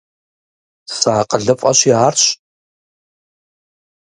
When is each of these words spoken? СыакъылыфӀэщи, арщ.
СыакъылыфӀэщи, 0.95 1.91
арщ. 2.05 2.21